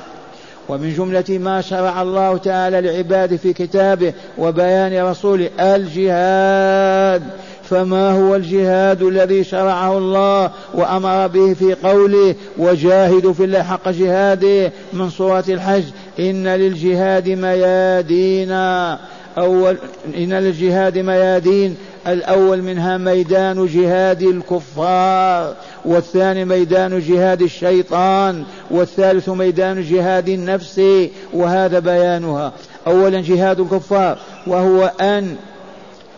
[0.69, 7.23] ومن جملة ما شرع الله تعالى لعباده في كتابه وبيان رسوله الجهاد
[7.71, 14.71] فما هو الجهاد الذي شرعه الله وأمر به في قوله وجاهدوا في الله حق جهاده
[14.93, 15.83] من سوره الحج.
[16.19, 18.51] إن للجهاد ميادين.
[19.37, 19.77] اول
[20.17, 21.75] إن للجهاد ميادين.
[22.07, 25.53] الأول منها ميدان جهاد الكفار
[25.85, 30.81] والثاني ميدان جهاد الشيطان والثالث ميدان جهاد النفس
[31.33, 32.53] وهذا بيانها.
[32.87, 34.17] أولا جهاد الكفار
[34.47, 35.35] وهو أن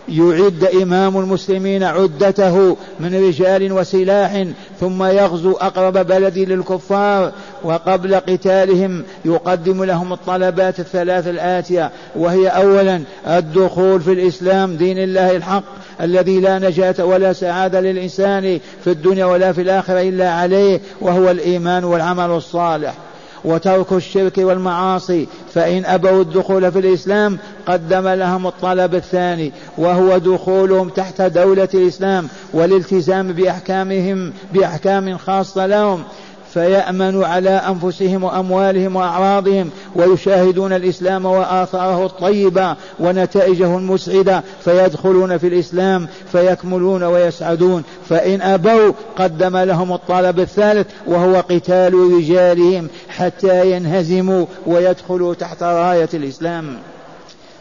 [0.10, 4.46] يعد إمام المسلمين عدته من رجال وسلاح
[4.80, 7.32] ثم يغزو أقرب بلد للكفار
[7.64, 15.64] وقبل قتالهم يقدم لهم الطلبات الثلاث الآتية وهي أولا الدخول في الإسلام دين الله الحق
[16.02, 21.84] الذي لا نجاة ولا سعادة للإنسان في الدنيا ولا في الآخرة إلا عليه وهو الإيمان
[21.84, 22.94] والعمل الصالح.
[23.46, 27.38] وترك الشرك والمعاصي فإن أبوا الدخول في الإسلام
[27.68, 36.04] قدم لهم الطلب الثاني وهو دخولهم تحت دولة الإسلام والالتزام بأحكامهم بأحكام خاصة لهم.
[36.54, 47.04] فيأمنوا على أنفسهم وأموالهم وأعراضهم ويشاهدون الإسلام وآثاره الطيبة ونتائجه المسعدة فيدخلون في الإسلام فيكملون
[47.04, 56.10] ويسعدون فإن أبوا قدم لهم الطلب الثالث وهو قتال رجالهم حتى ينهزموا ويدخلوا تحت راية
[56.14, 56.78] الإسلام.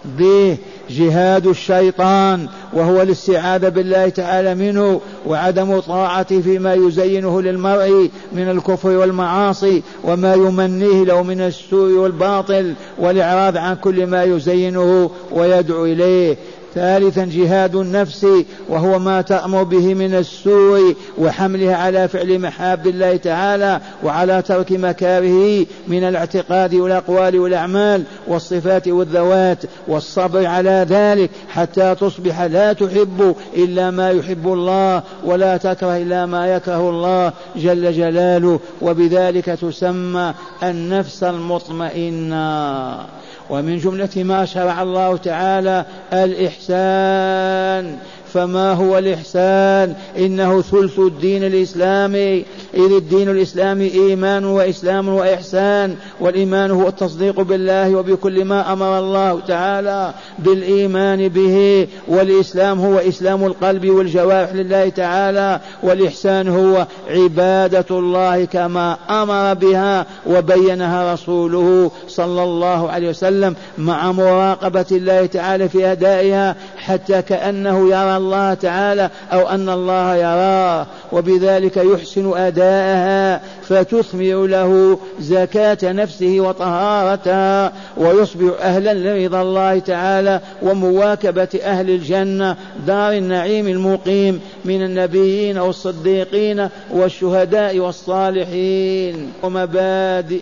[0.05, 0.57] به
[0.99, 9.83] جهاد الشيطان وهو الاستعاذة بالله تعالى منه وعدم طاعته فيما يزينه للمرء من الكفر والمعاصي
[10.05, 16.37] وما يمنيه له من السوء والباطل والإعراض عن كل ما يزينه ويدعو إليه.
[16.75, 18.27] ثالثا جهاد النفس
[18.69, 25.67] وهو ما تأمر به من السوء وحملها على فعل محاب الله تعالى وعلى ترك مكاره
[25.89, 29.59] من الاعتقاد والأقوال والأعمال والصفات والذوات
[29.89, 36.47] والصبر على ذلك حتى تصبح لا تحب إلا ما يحب الله ولا تكره إلا ما
[36.47, 38.61] يكره الله جل جلاله.
[38.83, 43.22] وبذلك تسمى النفس المطمئنة.
[43.51, 47.99] ومن جملة ما شرع الله تعالى الإحسان.
[48.33, 52.45] فما هو الإحسان؟ إنه ثلث الدين الإسلامي.
[52.75, 60.15] إذ الدين الإسلامي إيمان وإسلام وإحسان والإيمان هو التصديق بالله وبكل ما أمر الله تعالى
[60.39, 61.87] بالإيمان به.
[62.09, 65.61] والإسلام هو إسلام القلب والجوارح لله تعالى.
[65.83, 74.87] والإحسان هو عبادة الله كما أمر بها وبينها رسوله صلى الله عليه وسلم مع مراقبة
[74.93, 82.37] الله تعالى في أدائها حتى كأنه يرى الله تعالى أو أن الله يراه وبذلك يحسن
[82.37, 92.57] أداءها فتثمر له زكاة نفسه وطهارتها ويصبح أهلا لرضا الله تعالى ومواكبة أهل الجنة
[92.87, 99.33] دار النعيم المقيم من النبيين والصديقين والشهداء والصالحين.
[99.43, 100.41] ومبادئ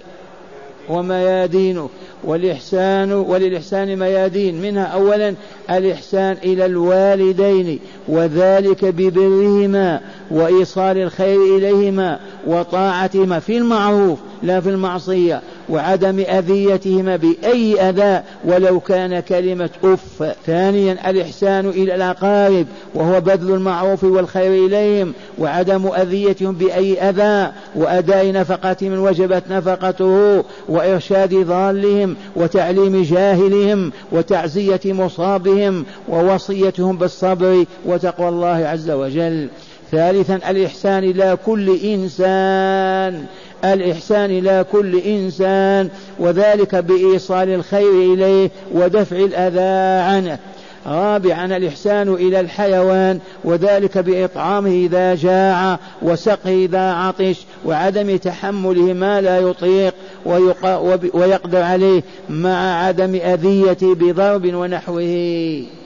[0.91, 1.89] وميادينه
[2.25, 5.35] والإحسان وللإحسان ميادين منها أولا
[5.71, 7.79] الإحسان إلى الوالدين
[8.09, 15.43] وذلك ببرهما وإيصال الخير إليهما وطاعتهما في المعروف لا في المعصية.
[15.71, 24.05] وعدم أذيتهما بأي أذى ولو كان كلمة أف ثانيا الإحسان إلى الأقارب وهو بذل المعروف
[24.05, 33.93] والخير إليهم وعدم أذيتهم بأي أذى وأداء نفقة من وجبت نفقته وإرشاد ضالهم وتعليم جاهلهم
[34.13, 39.49] وتعزية مصابهم ووصيتهم بالصبر وتقوى الله عز وجل.
[39.93, 43.25] ثالثا الإحسان إلى كل إنسان.
[43.65, 45.89] الإحسان إلى كل إنسان
[46.19, 50.39] وذلك بإيصال الخير إليه ودفع الأذى عنه.
[50.87, 59.39] رابعا الإحسان إلى الحيوان وذلك بإطعامه إذا جاع وسقه إذا عطش وعدم تحمله ما لا
[59.39, 59.95] يطيق
[61.15, 65.80] ويقدر عليه مع عدم أذيته بضرب ونحوه.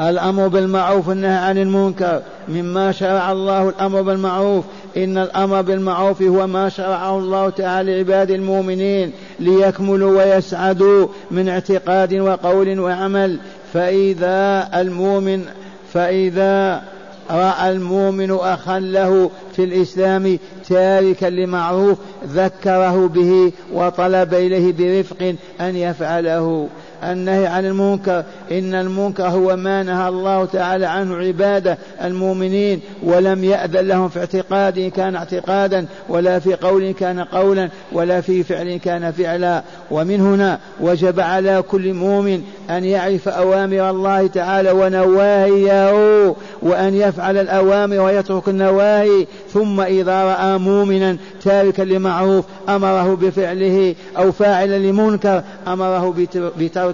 [0.00, 2.22] الأمر بالمعروف والنهي عن المنكر.
[2.48, 4.64] مما شرع الله الأمر بالمعروف.
[4.96, 12.80] إن الأمر بالمعروف هو ما شرعه الله تعالى لعباد المؤمنين ليكملوا ويسعدوا من اعتقاد وقول
[12.80, 13.38] وعمل.
[13.72, 15.44] فإذا المؤمن
[15.92, 16.82] فإذا
[17.30, 20.38] رأى المؤمن أخا له في الإسلام
[20.68, 26.68] تاركا لمعروف ذكره به وطلب إليه برفق أن يفعله.
[27.04, 28.24] النهي عن المنكر.
[28.52, 34.92] إن المنكر هو ما نهى الله تعالى عنه عباده المؤمنين ولم يأذن لهم في اعتقاد
[34.96, 39.62] كان اعتقادا ولا في قول كان قولا ولا في فعل كان فعلا.
[39.90, 47.98] ومن هنا وجب على كل مؤمن أن يعرف أوامر الله تعالى ونواهيه وأن يفعل الأوامر
[47.98, 49.26] ويترك النواهي.
[49.52, 56.14] ثم إذا رأى مؤمنا تاركا لمعروف أمره بفعله أو فاعلا لمنكر أمره
[56.58, 56.87] بتركه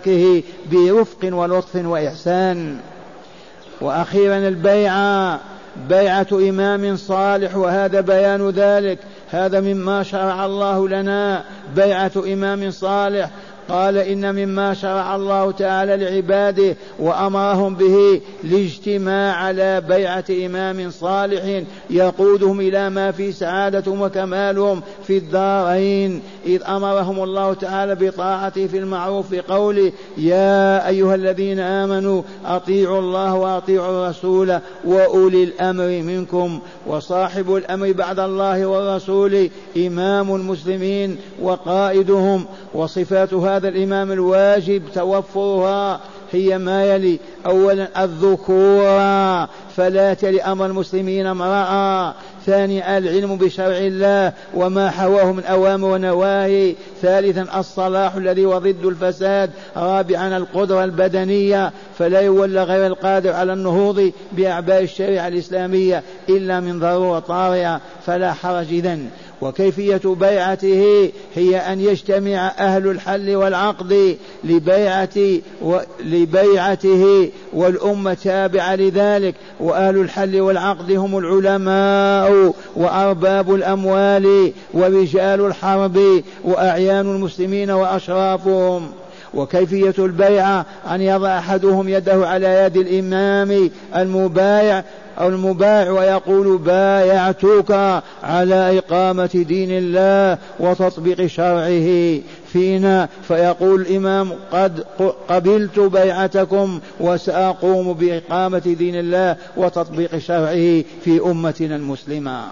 [0.73, 2.77] برفق ولطف وإحسان.
[3.81, 5.41] وأخيرا البيعة
[5.89, 8.99] بيعة إمام صالح وهذا بيان ذلك.
[9.31, 11.45] هذا مما شرع الله لنا
[11.77, 13.31] بيعة إمام صالح.
[13.69, 22.61] قال إن مما شرع الله تعالى لعباده وأمرهم به الاجتماع على بيعة إمام صالح يقودهم
[22.61, 26.23] إلى ما في سعادتهم وكمالهم في الدارين.
[26.47, 34.07] إذ أمرهم الله تعالى بطاعته في المعروف بقوله يا أيها الذين آمنوا أطيعوا الله وأطيعوا
[34.07, 42.45] الرسول وأولي الأمر منكم وصاحب الأمر بعد الله والرسول إمام المسلمين وقائدهم
[42.75, 46.01] وصفات هذا الإمام الواجب توفرها
[46.33, 47.19] هي ما يلي.
[47.47, 52.15] أولا الذكورة فلا تلي أمر المسلمين امرأة.
[52.47, 56.75] ثانيا العلم بشرع الله وما حواه من أوامر ونواهي.
[57.03, 59.51] ثالثا الصلاح الذي وضد الفساد.
[59.77, 67.19] رابعا القدرة البدنية فلا يولى غير القادر على النهوض بأعباء الشريعة الإسلامية إلا من ضرورة
[67.19, 67.81] طارئة.
[68.07, 69.09] فلا حرج إذن.
[69.41, 75.79] وكيفية بيعته هي أن يجتمع أهل الحل والعقد لبيعة و...
[76.01, 87.71] لبيعته والأمة تابعة لذلك وأهل الحل والعقد هم العلماء وأرباب الأموال ورجال الحرب وأعيان المسلمين
[87.71, 88.91] وأشرافهم.
[89.35, 94.85] وكيفية البيعة أن يضع أحدهم يده على يد الإمام المبايع
[95.21, 102.21] أو المبايع ويقول بايعتك على إقامة دين الله وتطبيق شرعه
[102.53, 103.09] فينا.
[103.29, 104.85] فيقول الإمام قد
[105.29, 112.43] قبلت بيعتكم وسأقوم بإقامة دين الله وتطبيق شرعه في أمتنا المسلمة.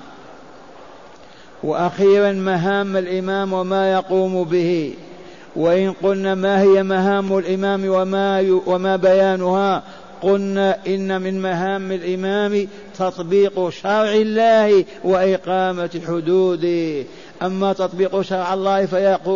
[1.63, 4.95] وأخيرا مهام الإمام وما يقوم به.
[5.57, 9.83] وإن قلنا ما هي مهام الإمام وما, وما بيانها
[10.23, 12.69] قلنا إن من مهام الإمام
[12.99, 17.05] تطبيق شرع الله وإقامة حدوده.
[17.43, 18.87] أما تطبيق شرع الله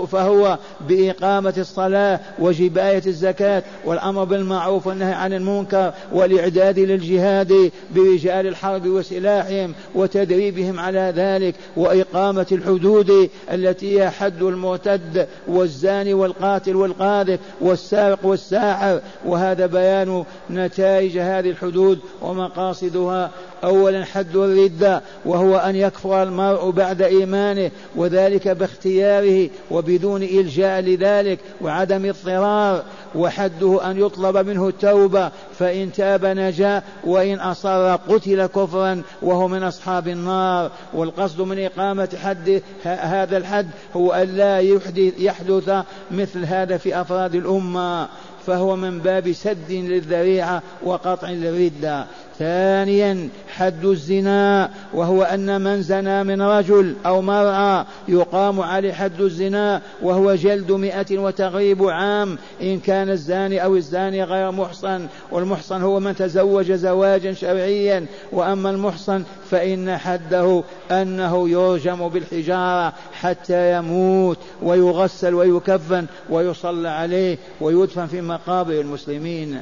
[0.07, 9.75] فهو بإقامة الصلاة وجباية الزكاة والأمر بالمعروف والنهي عن المنكر والإعداد للجهاد برجال الحرب وسلاحهم
[9.95, 19.01] وتدريبهم على ذلك وإقامة الحدود التي هي حد المرتد والزاني والقاتل والقاذف والسارق والساحر.
[19.27, 23.31] وهذا بيان نتائج هذه الحدود ومقاصدها
[23.65, 32.07] أولا حد الردة وهو أن يكفر المرء بعد إيمانه وذلك باختياره وبدون إلجاء لذلك وعدم
[32.07, 32.83] اضطرار.
[33.15, 40.09] وحده أن يطلب منه التوبة فإن تاب نجا وإن أصر قتل كفرا وهو من أصحاب
[40.09, 40.71] النار.
[40.95, 45.71] والقصد من إقامة حد هذا الحد هو أن لا يحدث, يحدث
[46.11, 48.09] مثل هذا في أفراد الأمة
[48.47, 52.07] فهو من باب سد للذريعة وقطع للردة
[52.39, 59.83] ثانيا حد الزنا وهو أن من زنى من رجل أو مرأة يقام عليه حد الزنا
[60.03, 66.17] وهو جلد مئة وتغريب عام إن كان الزاني أو الزاني غير محصن والمحصن هو من
[66.17, 76.89] تزوج زواجا شرعيا وأما المحصن فإن حده أنه يرجم بالحجارة حتى يموت ويغسل ويكفن ويصلى
[76.89, 79.61] عليه ويدفن في مقابر المسلمين.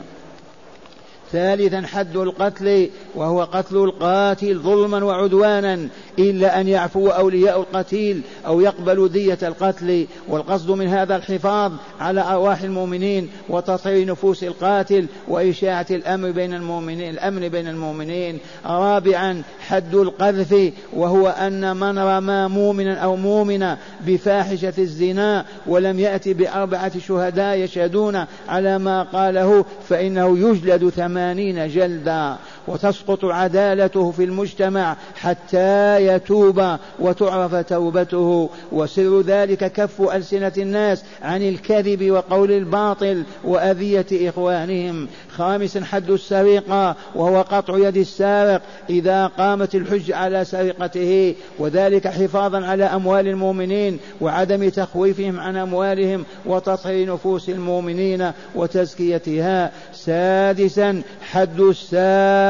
[1.35, 9.09] ثالثا حد القتل وهو قتل القاتل ظلما وعدوانا إلا أن يعفو أولياء القتيل أو يقبلوا
[9.09, 10.07] دية القتل.
[10.29, 17.49] والقصد من هذا الحفاظ على أرواح المؤمنين وتطهير نفوس القاتل وإشاعة الأمر بين المؤمنين الأمن
[17.49, 18.39] بين المؤمنين.
[18.67, 26.99] رابعا حد القذف وهو أن من رمى مؤمنا أو مؤمنة بفاحشة الزنا ولم يأتي بأربعة
[26.99, 30.89] شهداء يشهدون على ما قاله فإنه يجلد
[31.25, 32.39] ثمانين جلدا.
[32.69, 38.51] وتسقط عدالته في المجتمع حتى يتوب وتعرف توبته.
[38.73, 45.09] وسر ذلك كف ألسنة الناس عن الكذب وقول الباطل وأذية إخوانهم.
[45.31, 51.35] خامسا حد السرقة وهو قطع يد السارق إذا قامت الحج على سرقته.
[51.59, 59.73] وذلك حفاظا على أموال المؤمنين وعدم تخويفهم عن أموالهم وتطهير نفوس المؤمنين وتزكيتها.
[59.95, 61.61] سادسا حد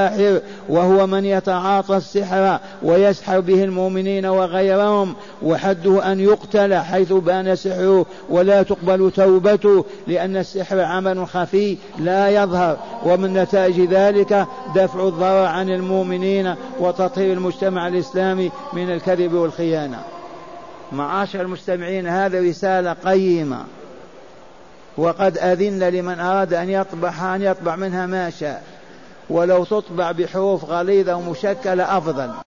[0.07, 8.07] الساحر وهو من يتعاطى السحر ويسحر به المؤمنين وغيرهم وحده أن يقتل حيث بان سحره
[8.29, 12.77] ولا تقبل توبته لأن السحر عمل خفي لا يظهر.
[13.05, 20.01] ومن نتائج ذلك دفع الضرر عن المؤمنين وتطهير المجتمع الإسلامي من الكذب والخيانة.
[20.93, 23.65] معاشر المستمعين هذه رسالة قيمة.
[24.97, 28.63] وقد أذن لمن أراد أن يطبع أن يطبع منها ما شاء.
[29.31, 32.35] ولو تطبع بحروف غليظة ومشكلة أفضل.